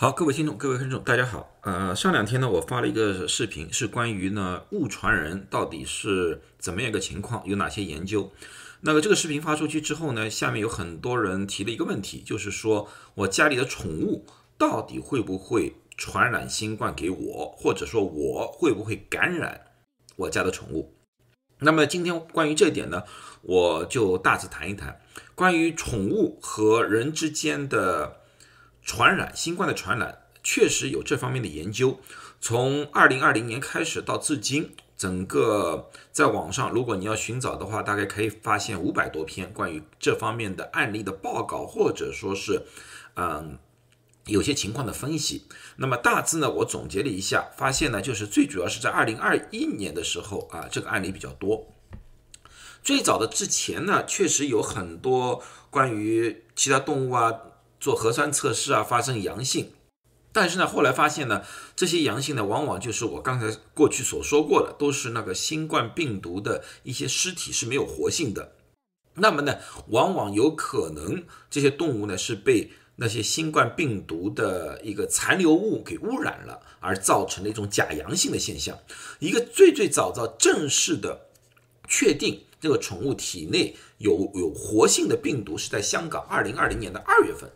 [0.00, 1.58] 好，各位听众，各位观众，大家好。
[1.62, 8.30] 呃，上两天呢，我发了一个视频，是关于呢误传人到底是怎么样一个情况，有哪些研究。
[8.82, 14.24] 那么这个视频发出去之后呢，下面有很多人提了一个问题，就是说我家里的宠物
[14.56, 19.62] 到底会不会传染新冠给我，或者说我会不会感染
[20.14, 20.94] 我家的宠物？
[21.58, 23.02] 那么今天关于这一点呢，
[23.42, 25.00] 我就大致谈一谈
[25.34, 28.17] 关于宠物和人之间的。
[28.88, 32.00] 传染新冠的传染确实有这方面的研究，
[32.40, 42.62] 从二零二零年开始到至今，整个在网上，如果你要寻找的话，大概可以发现五百多篇关于这方面的案例的报告，或者说是，
[43.16, 43.58] 嗯，
[44.24, 45.44] 有些情况的分析。
[45.76, 51.74] 那么大致呢，我总结了一下，发现呢，就是最主要是在二零二一年的时候啊，这个案例比较多。
[52.82, 57.30] 最早的之前呢，确实有很多关于其他动物啊。
[57.80, 59.72] 做核酸测试啊，发生阳性，
[60.32, 61.44] 但是呢，后来发现呢，
[61.76, 68.52] 这些阳性呢，往往就是我刚才过去所说过的，都是那个新冠病毒的一些尸体是没有活性的。
[69.14, 69.56] 那么呢，
[69.88, 78.76] 往往有可能这些动物呢是被那些新冠病毒的一个残留物给污染了，而造成的一种假阳性的现象。
[79.20, 81.20] 一个最最早早正式的
[81.88, 87.48] 确定这个宠物体内有有活性的病毒，是在香港二零二零年的二月份。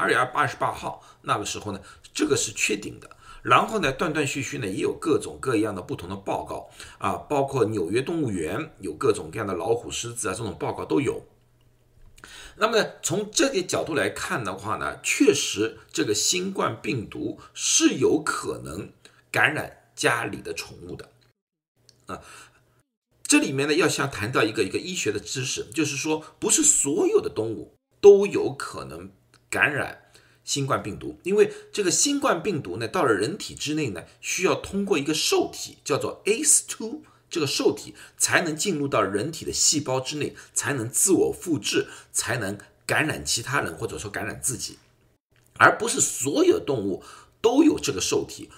[0.00, 1.80] 二月二十八号那个时候呢，
[2.14, 3.10] 这个是确定的。
[3.42, 11.22] 然后呢，断断续续呢也有各种各样的不同的报告啊，包括纽约动物园有各种各样的老虎、狮子啊这种报告都有。
[12.56, 18.92] 那么呢，从这个角度来看的话呢，确实这个新冠病毒是有可能
[19.30, 21.10] 感染家里的宠物的
[22.06, 22.20] 啊。
[23.22, 29.12] 这里面呢要想谈到一个一个医学的知识，就是说不是所有的动物都有可能。
[29.50, 30.04] 感染
[30.44, 44.78] 新冠病毒，因为这个新冠病毒呢，到了人体之内呢，需要通过一个受体叫做 ACE2 这个受体，才能进入到人体的细胞之内，才能自我复制，才能感染其他人或者说感染自己，
[45.58, 47.04] 而不是所有动物
[47.40, 48.50] 都有这个受体，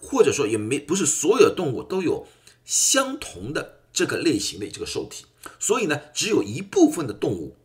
[0.00, 2.28] 或者说也没不是所有动物都有
[2.64, 5.26] 相同的这个类型的这个受体，
[5.58, 7.56] 所以呢，只有一部分的动物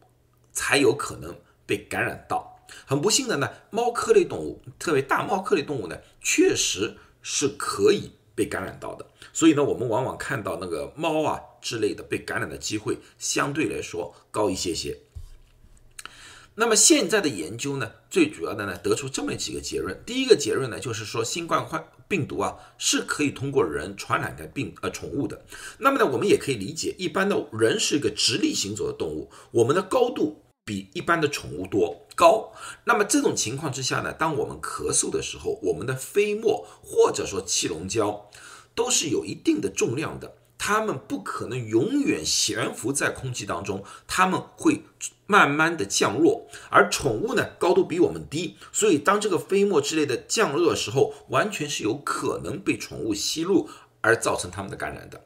[0.52, 1.36] 才有可能
[1.68, 2.45] 被感染到。
[2.86, 9.06] 很不幸的呢，猫科类动物，特别大猫科类动物呢，确实是可以被感染到的。
[9.34, 14.98] 所以呢，我们往往看到那个猫啊之类的被感染的机会相对来说高一些些。
[16.58, 20.02] 那么现在的研究呢，最主要的呢，得出这么几个结论。
[20.06, 25.44] 第一个结论呢，就是说新冠患病毒啊是可以通过人传染给病呃宠物的。
[25.80, 30.45] 那么呢，我们也可以理解，一般的人是一个直立行走的动物，我们的高度。
[30.66, 32.52] 比一般的宠物多高，
[32.86, 38.32] 那么这种情况之下呢，当我们咳嗽的时候，我们的飞沫或者说气溶胶
[38.74, 44.82] 都是有一定的重量的，它们不可能永远悬浮在空气当中，它们会
[45.28, 46.48] 慢慢的降落。
[46.72, 53.70] 而宠物呢，高度比我们低，所以当这个飞沫之类的降落的时候，完全是有可能被宠物吸入
[54.02, 55.26] 而造成它们的感染的。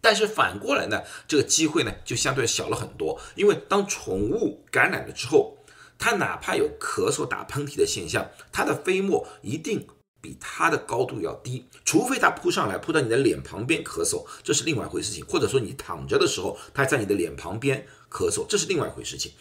[0.00, 5.58] 但是反过来呢，这个机会呢就相对小了很多，因为当宠物感染了之后，
[5.98, 9.86] 它哪怕有咳嗽、打喷嚏的现象，它的飞沫一定
[10.20, 19.32] 比它的高度要低，除非它扑上来扑到你的脸旁边咳嗽，这是另外一回事情；或者说你躺着的时候，它在你的脸旁边咳嗽，这是另外一回事情。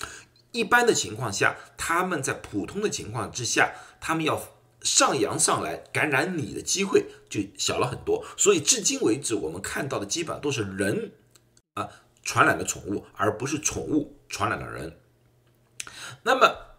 [0.52, 4.59] 一般的情况下，他们在普通的情况之下，他们要。
[4.81, 11.12] 上扬上来感染你的机会就小了很多，所以至今为止我们看到的基本上都是人
[11.73, 11.90] 啊
[12.23, 14.97] 传染了宠物，而不是宠物传染了人。
[16.23, 16.78] 那么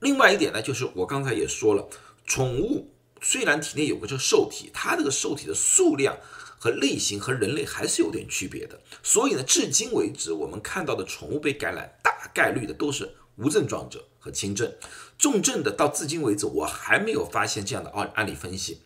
[0.00, 1.88] 另外一点呢，就是我刚才也说了，
[2.26, 2.90] 宠物
[3.20, 6.18] 虽然体内有个这受体，它这个受体的数量
[6.58, 13.14] 和类型和人类还是有点区别的，所以呢，至今为止我们看到的宠物被感染，大概率的都是。
[13.36, 14.74] 无症状者和轻症、
[15.18, 18.80] 重症的，到至今为止我还没有发现这样的案案例分析，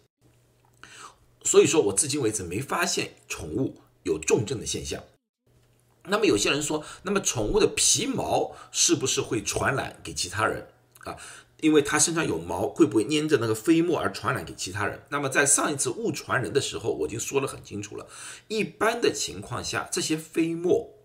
[1.42, 5.02] 所以说我至今为止没发现宠物有重症的现象。
[6.04, 10.66] 那么有些人说，那么宠物的皮毛是不是会传染给其他人
[11.04, 11.16] 啊？
[11.60, 15.02] 因为它身上有毛，会不会粘着那个飞沫而传染给其他人？
[15.10, 18.06] 那么在上一次误传人的时候，我已经说得很清楚了，
[18.48, 20.99] 一般的情况下，这些飞沫。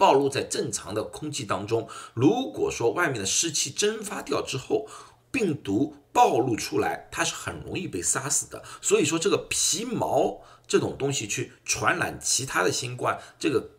[0.00, 4.88] 暴露在正常的空气当中，如果说外面的湿气蒸发掉之后，
[5.30, 8.64] 病毒暴露出来，它是很容易被杀死的。
[8.80, 13.72] 所以说，这个皮毛这种东西去传染其他的新冠，这个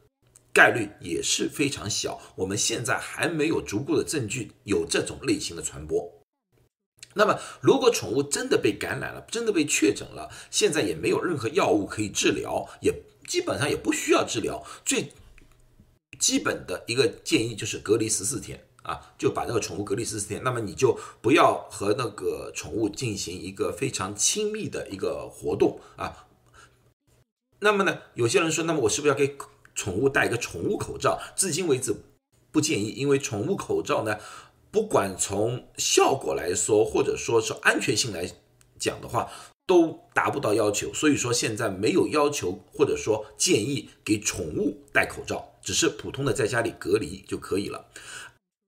[0.54, 2.22] 概率也是非常小。
[2.36, 6.08] 我们现在还没有足够的证据有这种类型的传播。
[7.16, 12.94] 那么，如果宠物真的被感染了，真的被确诊了，现在也没有任何药物可以治疗，也
[13.28, 14.64] 基本上也不需要治疗。
[14.86, 15.12] 最
[16.22, 20.42] 基本的一个建议就是隔离十四天啊，就把这个宠物隔离十四天。
[20.44, 26.28] 那么你就不要和那个宠物进行一个非常亲密的一个活动啊。
[27.60, 29.36] 那么呢，有些人说，那么我是不是要给
[29.76, 31.20] 宠物戴一个宠物口罩？
[31.36, 31.94] 至今为止
[32.52, 34.18] 不建议，因为宠物口罩呢。
[34.74, 38.32] 不管从效果来说，或者说是安全性来
[38.80, 39.30] 讲的话，
[39.68, 40.94] 都达不到要求。
[40.94, 47.86] 所以说现在没有要求，或者说建议给宠物戴口罩，只是普通的在家里隔离就可以了。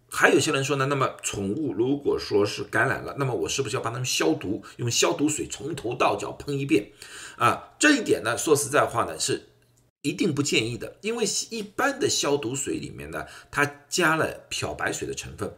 [0.10, 6.92] 还有些人说呢，那么宠物如果说是感染了，那么我是不是要帮他们消毒，用消毒水从头到脚喷一遍？
[7.38, 9.48] 啊，这一点呢，说实在话呢，是
[10.04, 15.57] 一定不建议的，因为一般的消毒水里面呢，它加了漂白水的成分。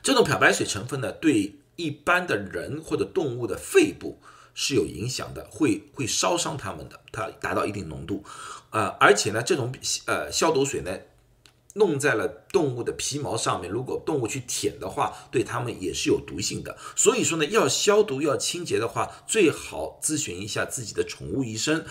[0.00, 4.20] 这种漂白水成分呢，对一般的人或者动物的肺部
[4.62, 7.00] 是有影响的，会会烧伤它们的。
[7.10, 8.22] 它达到一定浓度，
[8.68, 9.72] 呃，而且呢，这种
[10.04, 10.98] 呃消毒水呢，
[11.76, 16.76] 弄在了动物的皮毛上面，如果动物去舔的话，对它们也是有毒性的。
[16.94, 21.86] 所以说呢，要消毒要清洁的话，最好咨询一下自己的宠物医生，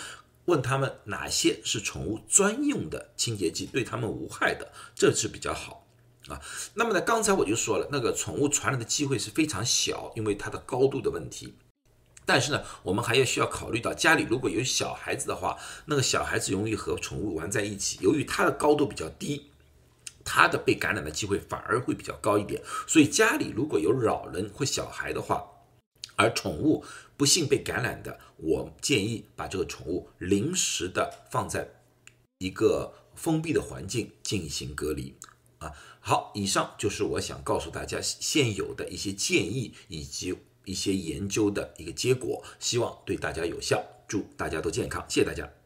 [0.46, 5.88] 问他们哪些是宠物专用的清洁剂，对它们无害的，这是比较好。
[6.28, 6.40] 啊，
[6.76, 11.56] 那么呢，刚才我就说了，那个宠物传染的机会是非常小，因为它的高度的问题。
[12.26, 19.50] 但是呢，我们还要需要考虑到家里如果有小孩子的话，那个小孩子容易和宠物玩在一起，由于它的高度比较低，
[20.24, 22.62] 它的被感染的机会反而会比较高一点。
[22.86, 25.44] 所以家里如果有老人或小孩的话，
[26.16, 26.84] 而宠物
[27.18, 31.70] 不幸被感染的，我建议把这个宠物临时的放在
[32.38, 35.16] 一个封闭的环境进行隔离。
[35.60, 40.38] 啊，好，以上就是我想告诉大家现有的一些建议以及
[40.70, 45.59] 一些研究的一个结果，希望对大家有效，祝大家都健康，谢谢大家。